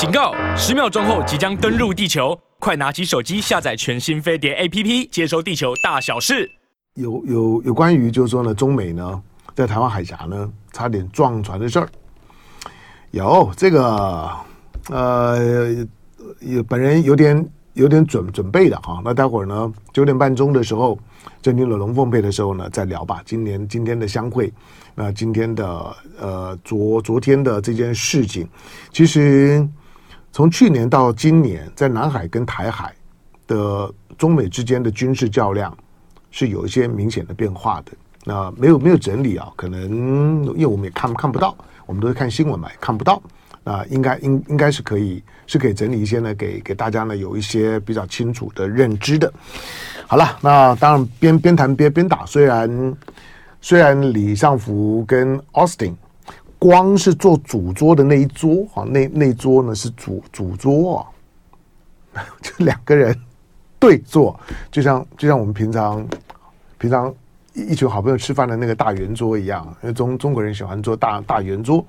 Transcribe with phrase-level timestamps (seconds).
[0.00, 0.34] 警告！
[0.56, 6.50] 十秒钟后即将登陆地球，快拿起手机下载全新飞碟 APP，接收地球大小事。
[6.94, 9.22] 有有有关于就是说呢，中美呢
[9.54, 11.88] 在台湾海峡呢差点撞船的事儿，
[13.10, 14.30] 有这个
[14.88, 15.36] 呃
[16.40, 20.98] 有本人有点有点准准备的哈，那待会儿呢九点半钟的时候，
[21.42, 23.20] 正经的龙凤配的时候呢再聊吧。
[23.26, 24.50] 今年今天的相会。
[24.94, 28.46] 那今天的呃昨昨天的这件事情，
[28.92, 29.66] 其实
[30.32, 32.94] 从去年到今年，在南海跟台海
[33.46, 35.76] 的中美之间的军事较量
[36.30, 37.92] 是有一些明显的变化的。
[38.24, 39.82] 那没有没有整理啊，可能
[40.46, 43.22] 因为我们也看看不到，我们都是看新闻嘛，也看不到。
[43.64, 49.32] 那应该应应该是可以是可以整理一些呢，给给大家呢有一些比较清楚的认知的。
[50.06, 52.96] 好了，那当然边边谈边边打，虽然。
[53.62, 55.92] 虽然李尚福跟 Austin
[56.60, 61.10] 光是坐主桌的那一桌哈，那那桌呢是主主桌
[62.14, 63.18] 啊， 就两个人
[63.78, 64.38] 对坐，
[64.70, 66.06] 就像就像我们平常
[66.76, 67.12] 平常
[67.54, 71.82] 一一群好朋友吃饭的那个大圆桌一样，因为中中国人喜欢坐大大圆桌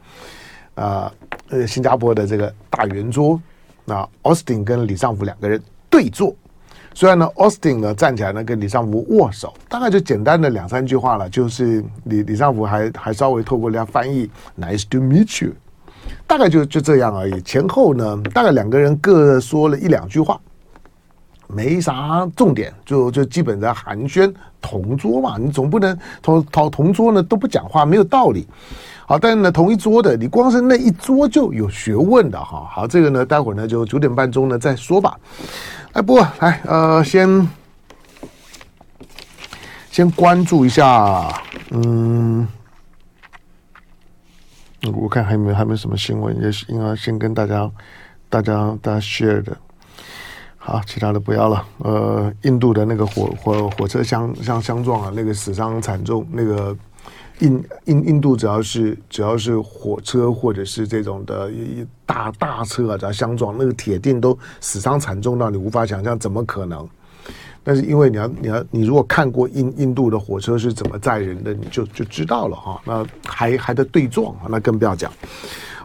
[0.76, 1.12] 啊，
[1.50, 3.38] 呃，新加坡的这个大圆桌，
[3.84, 6.34] 那 Austin 跟李尚福两个人对坐。
[6.94, 15.54] 虽然呢，Austin 呢站起来呢跟李尚福握手，大概就简单的两三句话了，就是李李尚福还还稍微透过人家翻译，Nice to meet you，
[16.28, 17.42] 大概就就这样而已。
[17.42, 20.40] 前后呢，大概两个人各说了一两句话，
[21.48, 28.46] 没啥重点，就就基本的寒暄，同桌嘛，你总不能同同同桌呢都不讲话，没有道理。
[29.08, 32.66] 好，但是呢，同一桌的，你光是那一桌就有学问的哈。
[32.70, 35.18] 好，这个呢，待会儿呢就九点半钟呢再说吧。
[35.94, 37.48] 哎，不过来，呃，先
[39.92, 41.28] 先关注一下，
[41.72, 42.48] 嗯，
[44.94, 47.70] 我看还有没有还有没有什么新闻，也是应该先跟大家
[48.30, 49.58] 大家大家 share 的。
[50.58, 51.66] 好，其他的不要了。
[51.80, 56.76] 呃，印度的那个火火火车相相相撞啊，那个死伤惨重，那个。
[57.42, 61.52] 印印印度只要是只要是火车或者是这种的
[62.06, 66.88] 大大车啊，只要相撞，那个铁定都死伤惨重到你无法想象，怎么可能？
[67.64, 72.82] 但是因为你要你要你如果看过印印度的火车是怎么载人的，你就就知道了哈。
[72.86, 75.12] 那还还得对撞啊，那更不要讲。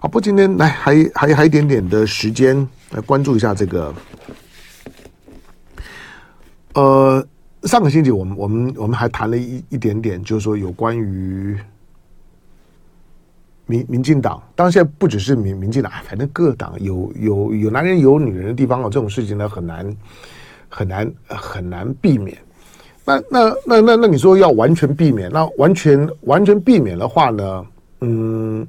[0.00, 2.56] 好，不今天来还还还一点点的时间
[2.90, 3.94] 来关注一下这个，
[6.74, 7.26] 呃。
[7.62, 11.58] 上个星期，我们我们我们还谈了一一点点，就是说有关于
[13.66, 14.40] 民民进党。
[14.54, 19.96] 当然，现在不只是民民进党，反正各党有有有男人有女人的地方哦，这种事情呢很难
[20.68, 22.38] 很难很难避免。
[23.04, 27.66] 那那那那那你说要完全避免，那完全完全避免的话呢，
[28.02, 28.66] 嗯，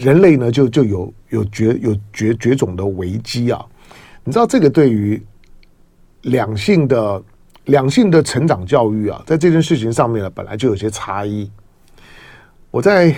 [0.00, 3.64] 人类呢就就有有绝有绝绝种的危机啊！
[4.24, 5.22] 你知道这个对于。
[6.22, 7.22] 两性的
[7.64, 11.50] 两性的成长教育啊，在这件事情上面呢，本来就有些差异。
[12.70, 13.14] 我在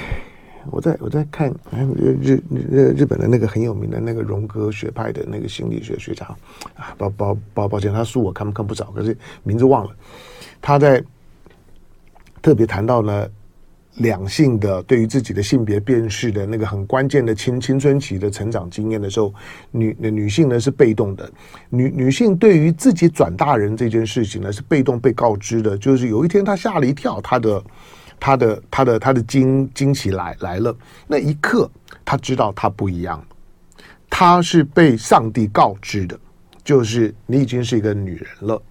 [0.71, 1.51] 我在我在看
[1.97, 6.29] 日日日日本的那个很有名的那个荣格学派的那个心理学学长
[6.75, 9.91] 啊，抱抱抱抱歉，他书我看不看不着，可是名字忘了。
[10.61, 11.03] 他在
[12.43, 13.29] 特别谈到呢。
[13.97, 19.35] 两性的对于自己的性别辨识的那个很关键的青青春期的成长经验的时候，
[19.73, 21.31] 女女性呢是被动的，
[21.69, 27.65] 女女性对于自己转大人这件事情呢是被动被告知的，就是有一天她吓了一跳，她的
[28.19, 30.75] 她的她的她的惊惊奇来来了，
[31.07, 31.69] 那一刻
[32.05, 33.23] 她知道她不一样，
[34.09, 36.19] 她是被上帝告知的，
[36.63, 38.63] 就是你已经是一个女人了。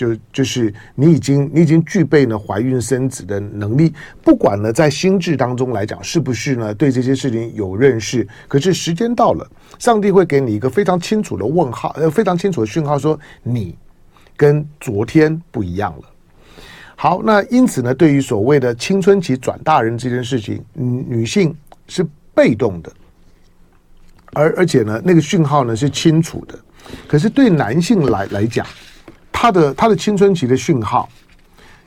[0.00, 9.46] 就就是你已经你已经具备了怀孕生子的能力，不管呢在心智当中来讲是不是呢对这些事情有认识，可是时间到了，
[9.78, 13.76] 上帝会给你一个非常清楚的问号，呃非常清楚的讯号，说你
[14.38, 16.08] 跟昨天不一样了。
[16.96, 21.54] 好，那因此呢，对于所谓的青春期转大人这件事情，女女性
[21.88, 22.90] 是被动的，
[24.32, 26.58] 而而且呢那个讯号呢是清楚的，
[27.06, 28.66] 可是对男性来来讲。
[29.40, 31.08] 他的他的青春期的讯号，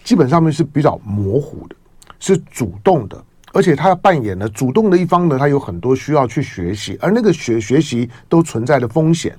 [0.04, 1.76] 基本上面是比较模糊的，
[2.20, 9.38] 是主动的，而且他要扮演的主动的一方呢，他有很多需要去学习，而那个学学习都存在的风险，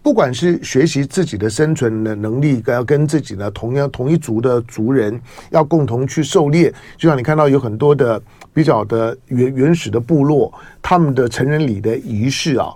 [0.00, 5.20] 不管是学习自己的生存的能力，跟要跟自己的同样同一族的族人
[5.50, 8.22] 要共同去狩猎，就像你看到有很多的
[8.54, 12.72] 比较的原原始的部落，他们的成人礼的仪式啊，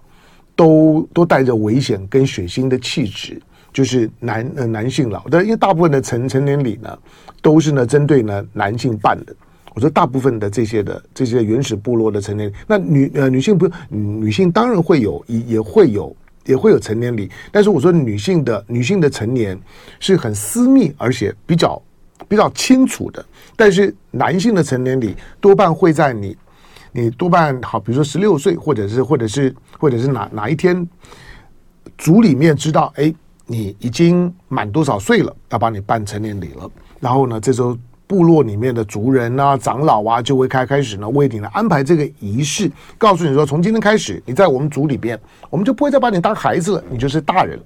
[0.57, 3.41] 都都带着危险跟血腥的气质。
[3.73, 6.99] 就是男呃男性老，但因为大部分的成成年礼呢，
[7.41, 9.35] 都是呢针对呢男性办的，
[9.75, 19.59] 我说大部分的这些的这些原始部落的成年礼，那女呃女性不女性当然会有也也会有也会有成年礼，但是我说女性的女性的成年
[20.01, 21.81] 是很私密而且比较
[22.29, 23.25] 比较清楚的，
[23.55, 26.37] 但是男性的成年礼多半会在你
[26.93, 30.87] 你多半好，比如说十六岁或者是或者是或者是哪哪一天
[31.97, 33.15] 族里面知道哎
[33.51, 36.71] 你已经满多少岁了，要帮你办成年礼了，
[37.01, 37.77] 然后呢这时候。
[38.11, 42.69] 部落里面的族人啊、长老啊，就会开开始呢为你来安排这个仪式，
[42.99, 45.17] 告诉你说，从今天开始，你在我们族里边，
[45.49, 47.57] 我们就不会再把你当孩子了，你就是大人。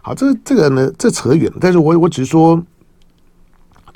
[0.00, 1.58] 好，这这个呢，这扯远了。
[1.60, 2.58] 但是我我只是说，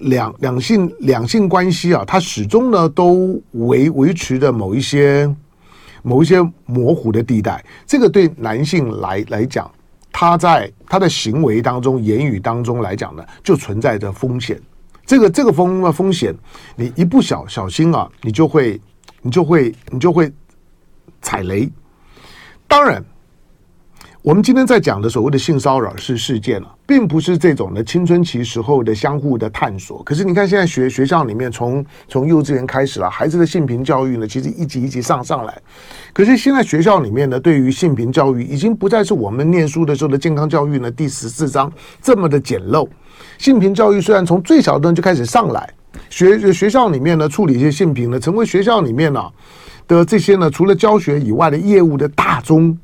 [0.00, 5.34] 两两性两性关系啊，它始终呢都维维持着某一些
[6.02, 7.64] 某一些模糊的地带。
[7.86, 9.70] 这个对男性来来讲，
[10.16, 14.56] 他在他的行为当中、言语当中来讲呢，就存在着风险。
[15.04, 16.32] 这个这个风风险，
[16.76, 18.80] 你一不小小心啊，你就会
[19.22, 20.32] 你就会你就会
[21.20, 21.68] 踩雷。
[22.68, 23.04] 当然，
[24.24, 30.02] 我们今天在讲的所谓的性骚扰是事件啊，并不是这种的青春期时候的相互的探索。
[30.02, 35.54] 可是你看，现在学学校里面从从幼稚园开始了，孩子的性平教育呢，其实一级一级上上来。
[36.14, 42.88] 可是现在学校里面呢，对于性平教育已经不再是我们念书的时候的健康教育呢第十四章这么的简陋。
[43.36, 45.68] 性平教育虽然从最小的就开始上来，
[46.08, 49.22] 学学校里面呢处理一些性平呢，成为学校里面呢
[49.86, 52.74] 的这些呢，除了教学以外的业务的大宗，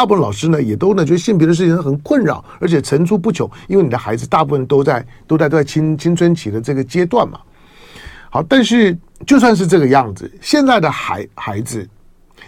[0.00, 7.38] 大部分老师呢也都呢觉得性别的事情很困扰，而且层出不穷，因为你的孩子大部分都在都在都在青青春期的这个阶段嘛。
[8.30, 11.86] 好，但是就算是这个样子，现在的孩孩子，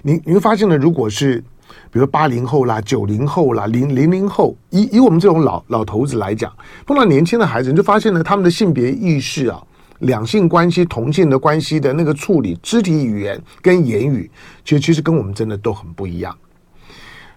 [0.01, 1.45] 你你会发现呢，如果是。
[1.91, 6.51] 比如八零后啦、九零后啦、零零零后，以以我们这种老老头子来讲，
[6.87, 9.63] 碰到年轻的孩子，你就发现呢，他们的性别意识啊、
[9.99, 14.31] 两性关系、同性的关系的那个处理、肢体语言跟言语，
[14.65, 16.35] 其实其实跟我们真的都很不一样。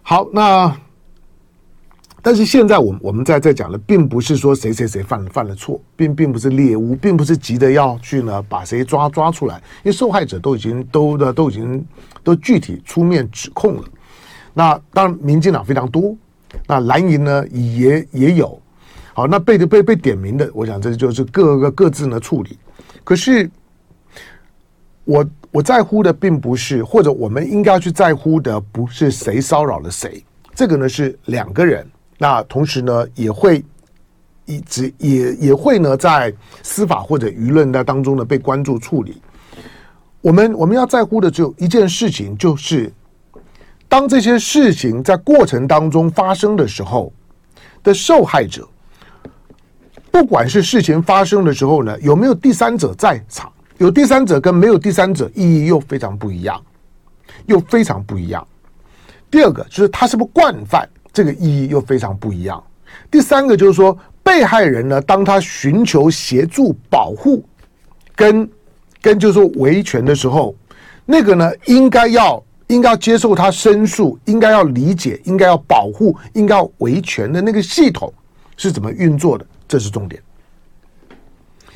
[0.07, 0.71] 好，那
[2.21, 11.83] 但是现在我们我们在在讲的，并不是说谁谁谁犯了犯了错，并并不是猎巫，并不是急着要去呢把谁抓抓出来，因为受害者都已经都的都已经
[12.23, 13.83] 都具体出面指控了。
[14.53, 16.15] 那当然，民进党非常多，
[16.67, 18.61] 那蓝营呢也也有，
[19.15, 22.55] 好，那被被被点名的，我想这就是各个各自呢处理。
[23.03, 23.49] 可是
[25.05, 30.23] 我我在乎的并不是，或者我们应该去在乎的不是谁骚扰了谁，
[30.53, 31.87] 这个呢是两个人，
[32.17, 33.63] 那同时呢也会
[34.45, 39.21] 一直也也会呢在司法或者舆论的当中呢被关注处理。
[40.21, 42.91] 我们我们要在乎的只有一件事情，就是。
[43.87, 47.13] 当这些事情在过程当中发生的时候，
[47.83, 48.67] 的受害者，
[50.11, 53.49] 不管是事情发生的时候呢，有没有第三者在场？
[53.77, 56.61] 有第三者跟没有第三者意义又非常不一样，
[57.45, 58.45] 又非常不一样。
[59.29, 62.63] 第二个就是他是不是惯犯，这个意义又非常不一样。
[63.11, 67.43] 第三个就是说，被害人呢，当他寻求协助、保护，
[68.15, 68.49] 跟
[69.01, 70.55] 跟就是说维权的时候，
[71.05, 72.43] 那个呢，应该要。
[72.67, 78.11] 应该要接受他申诉，应该要理解，应该要保护，应该要维权的那个系统
[78.57, 80.19] 是怎么运作的，这是重点。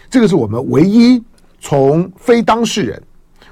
[0.10, 1.24] 这个是我们唯一
[1.59, 3.01] 从非当事人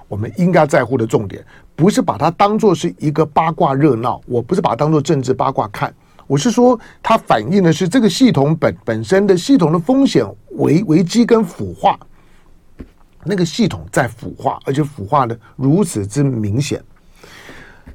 [0.08, 1.46] 我们应该在乎的重点，
[1.76, 5.94] 不是把它当做是一个八卦热闹，我不是把它当做政治八卦看，
[6.26, 12.00] 我是说它反映的是这个系统本本身的系统的风险危危机跟腐化，
[13.26, 16.82] 那个系统在腐化，而且腐化的如此之明显。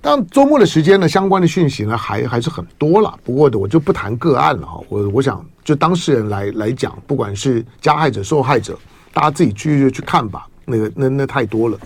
[0.02, 3.18] 当周末的时间呢，相关的讯息呢还还是很多了。
[3.24, 4.80] 不过的我就不谈个案了哈。
[4.88, 8.76] 我我想就当事人来来讲，不管是加害者、受害者，
[9.12, 10.46] 大家自己去去看吧。
[10.64, 11.78] 那个那那太多了。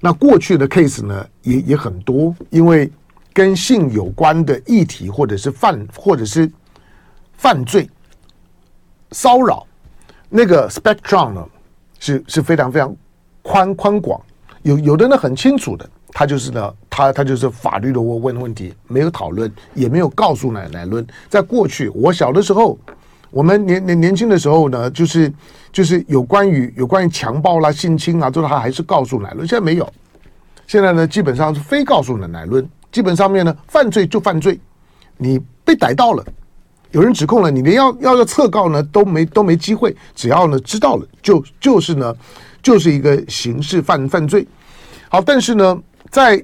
[0.00, 2.90] 那过去的 case 呢也也很多，因为
[3.32, 6.50] 跟性有关的议题，或者是犯或者是
[7.34, 7.88] 犯罪
[9.12, 9.66] 骚扰，
[10.28, 11.48] 那个 spectrum 呢
[11.98, 12.94] 是是非常非常
[13.42, 14.20] 宽宽广。
[14.62, 15.88] 有有的呢很清楚的。
[16.12, 21.06] 他就是呢，他他就是法律的问问题，没有讨论，也没有告诉奶奶论。
[21.28, 22.78] 在过去，我小的时候，
[23.36, 25.30] 我们年年年轻的时候呢，就是
[25.70, 29.46] 就是有关于有关于强暴啦、性侵啊，都是他还是告诉奶论。
[29.46, 29.86] 现在没有，
[30.66, 32.66] 现在呢，基本上是非告诉乃乃论。
[32.90, 34.58] 基本上面呢，犯罪就犯罪，
[35.18, 36.24] 你被逮到了，
[36.92, 39.94] 有人指控了，你连要要要撤告呢都没都没机会。
[40.14, 42.16] 只要呢知道了，就就是呢，
[42.62, 44.48] 就是一个刑事犯犯罪。
[45.10, 45.78] 好，但是呢。
[46.08, 46.40] 在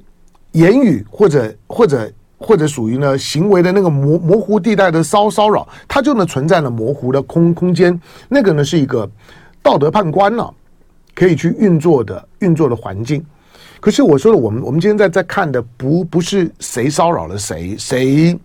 [0.50, 7.99] 言语或者或者或者属于呢行为的那个模模糊地带的骚骚扰，它就呢存在了模糊的空空间。
[8.28, 9.08] 那个呢是一个
[9.62, 10.46] 道德判官呢、
[11.14, 13.25] 可以去运作的运作的环境。
[13.80, 18.38] 可是我说了，我们我们今天在在看的不不是谁骚扰了谁，谁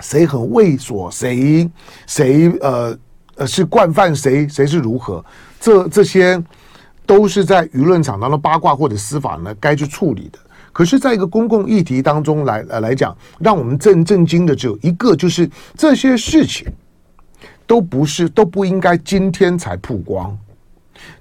[0.00, 1.70] 谁很猥琐，谁
[2.06, 2.98] 谁呃
[3.36, 5.24] 呃是惯犯，谁谁是如何，
[5.60, 6.42] 这这些
[7.06, 10.38] 都是在舆论场当中八卦或者司法呢该去处理的。
[10.72, 16.66] 可是，在一个公共议题当中来呃来讲，让我们震震惊的只有一个，就是这些事情
[17.66, 20.38] 都不是都不应该今天才曝光。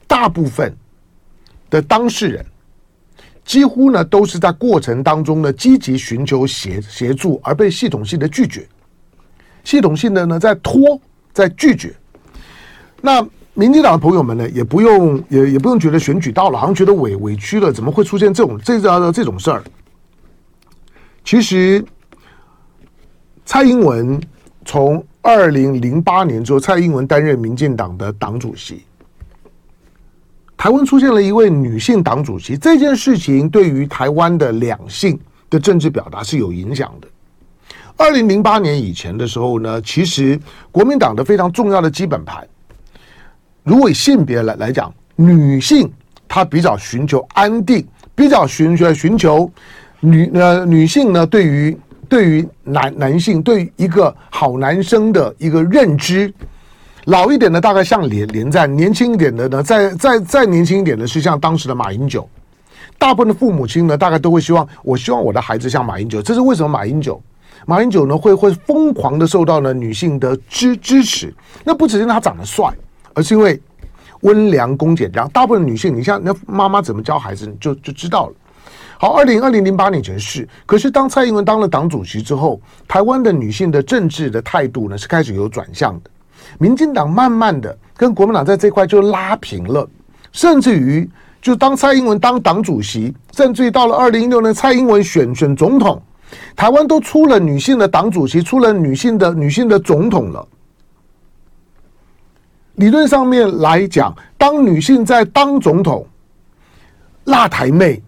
[0.07, 0.75] 大部分
[1.69, 2.45] 的当事人
[3.43, 8.67] 几乎呢都是在过程当中呢积极寻求协协助，而被系统性的拒绝，
[9.63, 11.01] 系统性的呢在拖，
[11.33, 11.93] 在拒绝。
[13.01, 13.27] 那。
[13.59, 19.61] 民进党的朋友们呢，也不用也也不用觉得选举到了，好像觉得委委屈了，怎么会出现这种这这这种事儿？
[21.25, 21.83] 其实，
[23.43, 24.17] 蔡英文
[24.63, 28.85] 从二零零八年之后，蔡英文担任民进党的党主席，
[30.55, 37.07] 台湾出现了一位女性党主席，这件事情对于台湾的两性的政治表达是有影响的。
[37.97, 40.39] 二零零八年以前的时候呢，其实
[40.71, 42.47] 国民党的非常重要的基本盘。
[43.63, 45.91] 如果以性别来来讲，女性
[46.27, 47.85] 她比较寻求安定，
[48.15, 49.51] 比较寻求寻求
[49.99, 56.33] 女呃女性呢，对于对于男男性对于一个好男生的一个认知，
[57.05, 62.27] 老一点的大概像连连战，年轻一点的呢，再再再年轻一点的是像当时的马英九。
[62.97, 66.21] 大部分的父母亲呢，大概都会希望，我希望我的孩子像马英九。
[66.21, 66.69] 这是为什么？
[66.69, 67.21] 马英九，
[67.65, 71.33] 马英九呢会会疯狂的受到呢女性的支支持。
[71.63, 72.67] 那不只是他长得帅。
[73.13, 73.61] 而是因为
[74.21, 78.33] 温良恭俭让，大部分女性，你像那妈妈怎么教孩子，你就就知道了。
[78.97, 86.09] 好，二零二零零八年前是，可是当蔡英文当了党主席之后，台湾的女性的政治的态度呢是开始有转向的。
[86.57, 89.87] 民进党慢慢的跟国民党在这块就拉平了，
[90.33, 91.09] 甚至于
[91.41, 96.01] 就当蔡英文当党主席，甚至于到了二零一六年蔡英文选选总统，
[96.57, 100.45] 台湾都出了女性的党主席，出了女性的女性的总统了。
[102.79, 106.07] 理论上面来讲，当女性在当总统、
[107.25, 108.01] 辣台妹，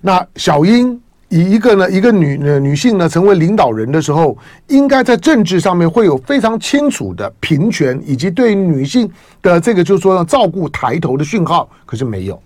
[0.00, 9.10] 那小英以一个呢一个女女性呢成为领导人的时候，应该在政治上面会有非常清楚的平权以及对女性
[9.42, 12.40] 的这个就是说照顾抬头的讯号，可是没有。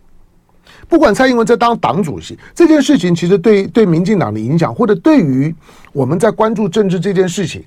[0.89, 5.55] 不管蔡英文在当党主席这件事情，其实对对民进党的影响，或者对于
[5.93, 7.63] 我们在关注政治这件事情。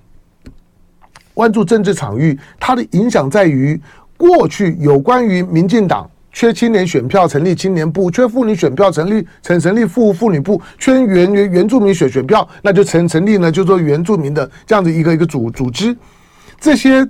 [1.34, 3.80] 关注政治场域，它的影响在于
[4.18, 15.96] 过去有关于民进党缺青年选票，成立青年部；缺妇女选票，成立成成立妇妇女部；缺原原原住民选选票，那就成成立呢，就做原住民的这样的一个一个组组织，
[16.60, 17.08] 这些。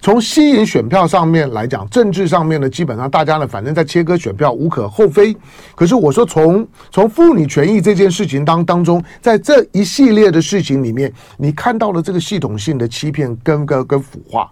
[0.00, 5.36] 从吸引选票上面来讲，政治上面呢，基本上大家呢，反正在切割选票无可厚非。
[5.74, 14.48] 可是我说从从妇女权益这件事情当当中，在这一系列的事情里面，你看到了这个系统性的欺骗跟跟跟腐化。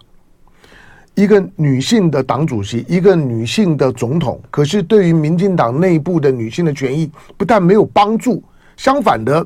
[1.15, 8.41] 一个女性的党主席，一个女性的总统，可是对于民进党内部的女性的权益，不但没有帮助，
[8.77, 9.45] 相反的。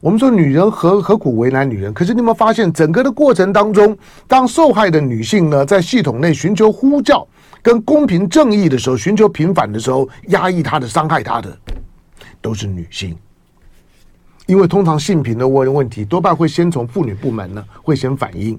[0.00, 1.92] 我们说女人何何苦为难女人？
[1.94, 3.96] 可是你有没有发现，整个的过程当中，
[4.28, 7.26] 当受害的女性呢，在系统内寻求呼叫
[7.62, 11.56] 跟公平正义的时候，寻求平反的时候，压抑她的、伤害她的，
[12.42, 13.16] 都是女性。
[14.46, 18.58] 因为通常性平的问问题，多半会先从妇女部门呢，会先反映，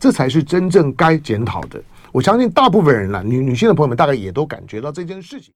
[0.00, 1.80] 这才是真正该检讨的。
[2.10, 5.52] 我相信大部分人啦，女女性的朋友们大概也都感觉到这件事情。